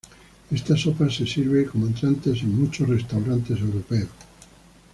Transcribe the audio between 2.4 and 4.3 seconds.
muchos restaurantes europeos.